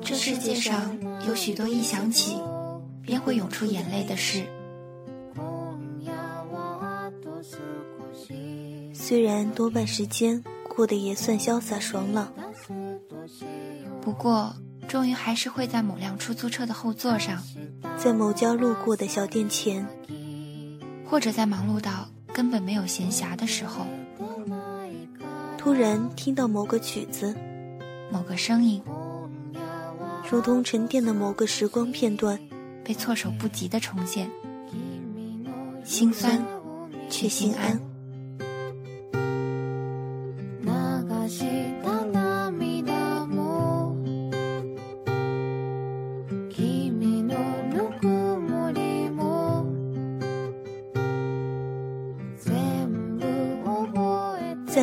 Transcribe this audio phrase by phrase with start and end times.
[0.00, 2.38] 这世界上有许多一想起
[3.02, 4.44] 便会涌出眼泪的事。
[8.94, 10.42] 虽然多半时间
[10.74, 12.32] 过得也算潇洒爽朗，
[14.00, 14.54] 不过
[14.88, 17.42] 终于还是会在某辆出租车的后座上，
[17.98, 19.86] 在某家路过的小店前，
[21.04, 23.84] 或者在忙碌到根本没有闲暇的时候，
[25.58, 27.34] 突然听到某个曲子，
[28.10, 28.82] 某个声音，
[30.30, 32.38] 如同沉淀的某个时光片段，
[32.82, 34.30] 被措手不及的重现，
[35.84, 36.42] 心酸
[37.10, 37.91] 却心安。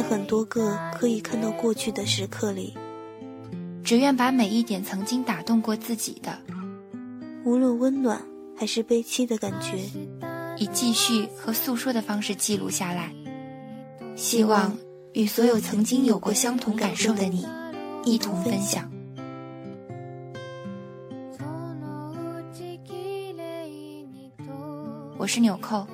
[0.09, 2.73] 很多个可以看到过去的时刻里，
[3.83, 6.35] 只愿把每一点曾经打动过自己的，
[7.45, 8.19] 无论温暖
[8.57, 9.77] 还是悲戚的感觉，
[10.57, 13.13] 以记叙和诉说的方式记录下来，
[14.15, 14.75] 希望
[15.13, 17.45] 与所有曾经有过相同感受的你
[18.03, 18.91] 一同分享。
[25.19, 25.85] 我是纽扣，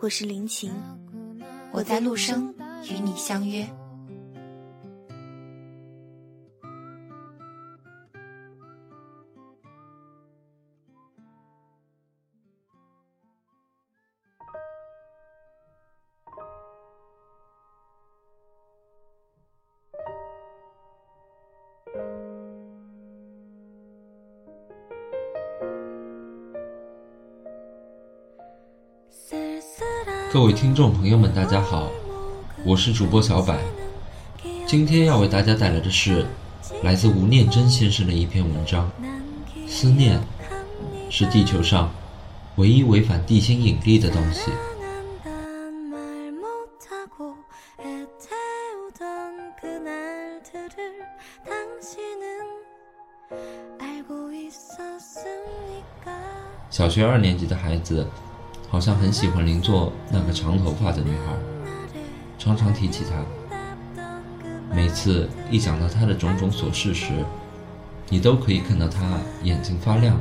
[0.00, 0.72] 我是林晴，
[1.72, 2.53] 我在陆生。
[2.90, 3.66] 与你相约。
[30.32, 31.88] 各位听众朋友们，大家好。
[32.66, 33.54] 我是主播小柏，
[34.66, 36.24] 今天要为大家带来的是
[36.82, 38.90] 来自吴念真先生的一篇文章。
[39.68, 40.18] 思念
[41.10, 41.92] 是地球上
[42.56, 44.50] 唯一违反地心引力的东西。
[56.70, 58.06] 小学二年级的孩子
[58.70, 61.53] 好像很喜欢邻座那个长头发的女孩。
[62.44, 64.04] 常常提起他，
[64.70, 67.24] 每次一讲到他的种种琐事时，
[68.10, 69.00] 你都可以看到他
[69.44, 70.14] 眼睛发亮，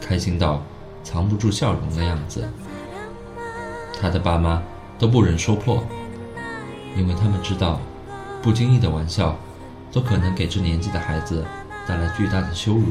[0.00, 0.60] 开心到
[1.04, 2.48] 藏不住笑容的样子。
[4.00, 4.60] 他的爸妈
[4.98, 5.84] 都不忍说破，
[6.96, 7.80] 因为他们知道，
[8.42, 9.38] 不经意的玩笑
[9.92, 11.44] 都可能给这年纪的孩子
[11.86, 12.86] 带来巨大的羞辱，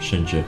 [0.00, 0.42] 甚至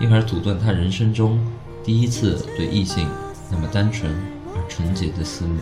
[0.00, 1.38] 因而阻断他人生中
[1.84, 3.08] 第一次对异性
[3.52, 4.12] 那么单纯
[4.52, 5.58] 而纯洁的思慕。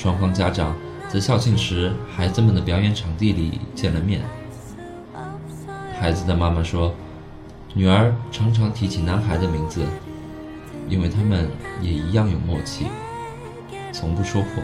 [0.00, 0.74] 双方家长
[1.12, 4.22] 在校庆时孩子们的表演场地里见了面。
[6.00, 6.94] 孩子的妈妈说，
[7.74, 9.84] 女儿常常提起男孩的名字，
[10.88, 11.50] 因为他们
[11.82, 12.86] 也一样有默契，
[13.92, 14.62] 从不说破。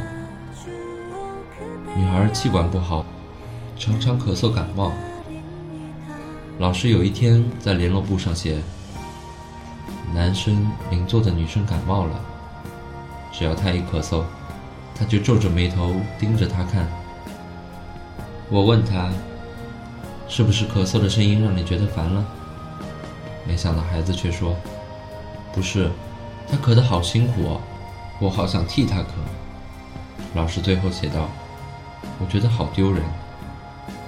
[1.94, 3.04] 女孩气管不好，
[3.78, 4.90] 常常咳嗽感冒。
[6.58, 8.56] 老师有一天在联络簿上写，
[10.14, 12.18] 男生邻座的女生感冒了，
[13.30, 14.22] 只要他一咳嗽。
[14.98, 16.86] 他就皱着眉头盯着他看。
[18.48, 19.10] 我问他
[20.28, 22.24] ：“是不是咳嗽的声音让你觉得烦了？”
[23.46, 24.56] 没想到孩子却说
[25.52, 25.90] ：“不是，
[26.48, 27.60] 他咳得好辛苦哦，
[28.20, 29.06] 我好想替他咳。”
[30.34, 31.28] 老师最后写道
[32.18, 33.02] ：“我觉得好丢人，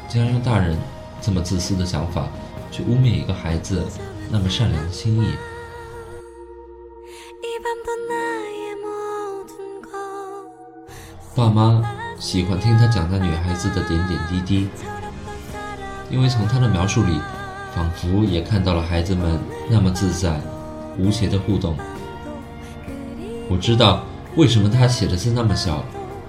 [0.09, 0.77] 竟然用大人
[1.21, 2.29] 这么自私的想法
[2.71, 3.85] 去污蔑一个孩子
[4.31, 5.29] 那么善良的心意。”
[11.49, 11.83] 爸妈
[12.19, 14.69] 喜欢听他讲那女孩子的点点滴滴，
[16.11, 17.19] 因为从他的描述里，
[17.75, 19.41] 仿佛也看到了孩子们
[19.71, 20.39] 那么自在、
[20.99, 21.75] 无邪的互动。
[23.49, 24.03] 我知道
[24.37, 25.83] 为什么他写的字那么小，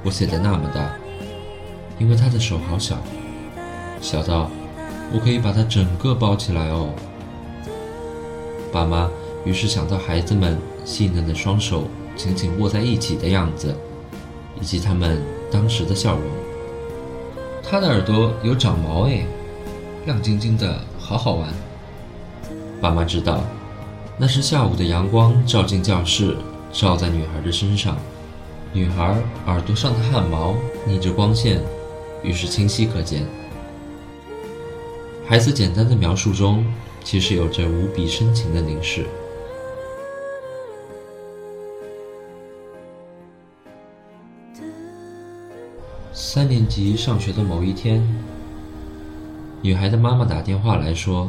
[0.03, 0.89] 我写的那么大，
[1.97, 2.95] 因为他的手好小，
[3.99, 4.49] 小到
[5.11, 6.93] 我可以把他整个包起来哦。
[8.71, 9.09] 爸妈
[9.43, 13.75] 于是想到孩子们细嫩的双手紧紧握在一起的样子。
[14.61, 15.21] 以及他们
[15.51, 16.23] 当时的笑容。
[17.63, 19.25] 他的耳朵有长毛哎，
[20.05, 21.49] 亮晶晶的，好好玩。
[22.81, 23.41] 爸妈知道，
[24.17, 26.35] 那是下午的阳光照进教室，
[26.71, 27.97] 照在女孩的身上，
[28.73, 29.15] 女孩
[29.45, 31.61] 耳朵上的汗毛逆着光线，
[32.23, 33.25] 于是清晰可见。
[35.27, 36.65] 孩子简单的描述中，
[37.03, 39.05] 其实有着无比深情的凝视。
[46.31, 48.07] 三年级上学的某一天，
[49.63, 51.27] 女孩的妈妈打电话来说，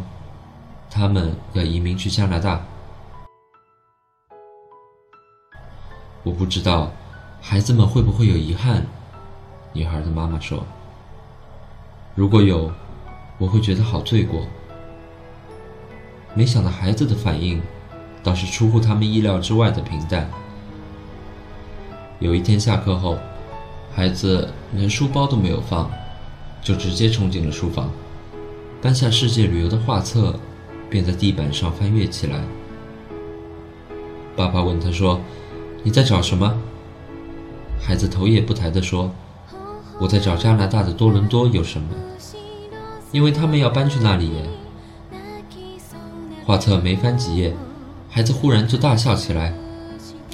[0.91, 2.61] 他们要移民去加拿大。
[6.23, 6.93] 我不知道
[7.41, 8.85] 孩子们会不会有遗憾。
[9.73, 10.67] 女孩的妈妈说
[12.15, 12.71] ：“如果有，
[13.39, 14.43] 我会觉得好罪过。”
[16.37, 17.63] 没想到孩子的反应
[18.23, 20.31] 倒是出乎他们意料之外的平淡。
[22.19, 23.17] 有一天下课后，
[24.01, 25.91] 孩子连书包都没有放，
[26.63, 27.91] 就直接冲进了书房，
[28.81, 30.35] 搬下世界旅游的画册，
[30.89, 32.41] 便在地板上翻阅起来。
[34.35, 35.21] 爸爸问他说
[35.85, 36.51] ：“你在找什么？”
[37.79, 39.11] 孩子头也不抬地说
[40.01, 41.89] ：“我在找加拿大的多伦多有什么，
[43.13, 44.33] 因为他们要搬去那里。”
[46.47, 47.55] 画册没翻几页，
[48.09, 49.53] 孩子忽然就大笑起来，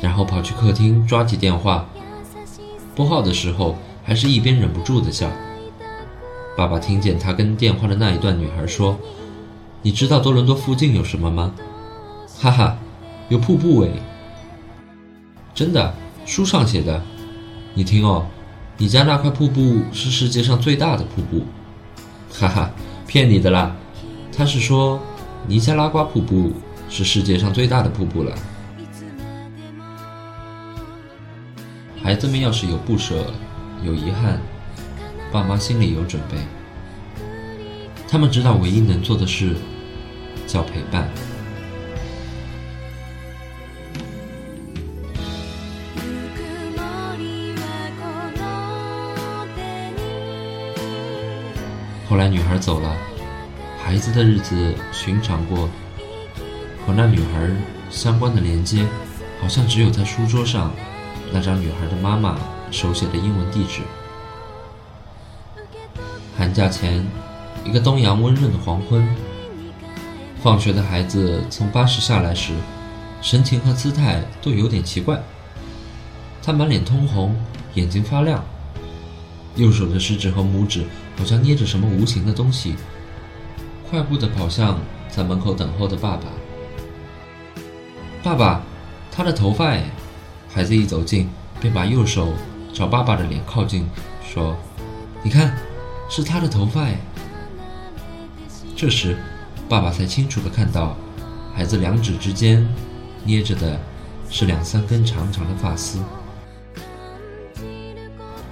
[0.01, 1.89] 然后跑去客厅抓起电话，
[2.97, 5.31] 拨号的时候还是一边忍不住的笑。
[6.57, 8.99] 爸爸听见他跟电话的那一段女孩说
[9.83, 11.53] ：“你知道多伦多附近有什么吗？”
[12.41, 12.79] 哈哈，
[13.29, 13.91] 有瀑布诶。
[15.55, 15.95] 真的，
[16.25, 17.03] 书上写的。
[17.75, 18.27] 你听哦，
[18.79, 21.45] 你家那块瀑布是世界上最大的瀑布。
[22.33, 22.71] 哈哈，
[23.07, 23.77] 骗你的啦，
[24.37, 24.99] 他是说。
[25.49, 26.51] 尼加拉瓜瀑布
[26.89, 28.35] 是世界上最大的瀑布了。
[32.07, 33.27] 孩子们要是有不舍、
[33.83, 34.41] 有遗憾，
[35.33, 36.39] 爸妈心里有准备。
[38.07, 39.57] 他们知道唯一能做的事
[40.47, 41.09] 叫陪伴。
[52.09, 52.97] 后来女孩走了。
[53.85, 55.69] 孩子的日子寻常过，
[56.87, 57.51] 和那女孩
[57.91, 58.87] 相关的连接，
[59.41, 60.73] 好像只有在书桌上
[61.33, 62.39] 那张女孩的妈妈
[62.71, 63.83] 手写的英文地址。
[66.37, 67.05] 寒假前，
[67.65, 69.07] 一个东阳温润的黄昏，
[70.43, 72.53] 放学的孩子从巴士下来时，
[73.23, 75.21] 神情和姿态都有点奇怪。
[76.43, 77.35] 他满脸通红，
[77.75, 78.45] 眼睛发亮，
[79.57, 80.85] 右手的食指和拇指
[81.19, 82.77] 好像捏着什么无形的东西。
[83.91, 84.79] 快步地跑向
[85.09, 86.25] 在门口等候的爸爸。
[88.23, 88.61] 爸爸，
[89.11, 89.85] 他的头发哎！
[90.57, 91.29] 孩子一走近，
[91.61, 92.33] 便把右手
[92.73, 93.87] 朝爸爸的脸靠近，
[94.27, 94.57] 说
[95.23, 95.55] ：“你看，
[96.09, 96.97] 是他的头发哎。”
[98.75, 99.19] 这时，
[99.69, 100.97] 爸爸才清楚地看到，
[101.55, 102.67] 孩子两指之间
[103.23, 103.79] 捏着的
[104.31, 105.99] 是两三根长长的发丝。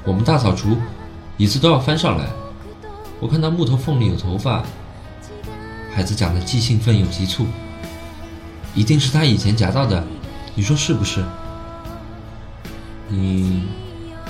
[0.04, 0.76] 我们大扫除，
[1.38, 2.28] 椅子都要翻上来。
[3.18, 4.62] 我看到木头缝里有头发。
[5.90, 7.46] 孩子讲的既兴奋又急促，
[8.74, 10.06] 一定是他以前夹到的，
[10.54, 11.24] 你说是不是？
[13.16, 13.62] 你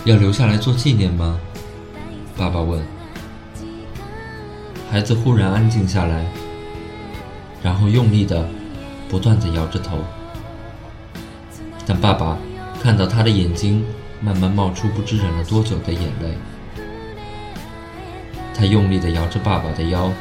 [0.04, 1.38] 要留下来做纪念吗？
[2.36, 2.82] 爸爸问。
[4.90, 6.26] 孩子忽然安静下来，
[7.62, 8.46] 然后用力的、
[9.08, 9.98] 不断的摇着头。
[11.86, 12.36] 但爸爸
[12.82, 13.84] 看到他的眼睛
[14.20, 16.36] 慢慢冒出不知忍了多久的眼泪，
[18.54, 20.12] 他用力的摇着爸爸的腰，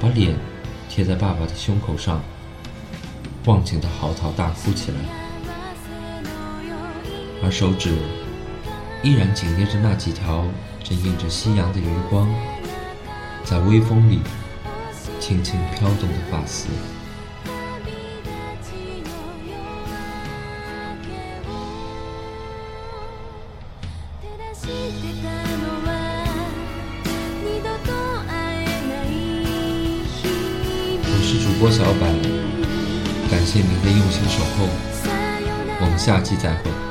[0.00, 0.34] 把脸。
[0.86, 2.22] 贴在爸爸的胸口上，
[3.46, 4.98] 忘情的嚎啕大哭起来，
[7.44, 7.90] 而手指
[9.02, 10.46] 依然紧捏着那几条
[10.82, 12.26] 正映着夕阳的余光，
[13.44, 14.20] 在微风里
[15.20, 16.68] 轻轻飘动的发丝。
[31.06, 32.08] 我是主播小百，
[33.30, 34.66] 感谢您的用心守候，
[35.82, 36.83] 我们下期再会。